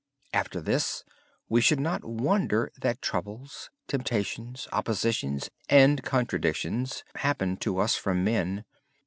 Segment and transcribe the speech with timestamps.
[0.33, 1.03] After this,
[1.47, 8.65] we should not wonder that troubles, temptations, oppositions, and contradictions happen to us from men.